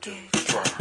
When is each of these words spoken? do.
do. 0.00 0.77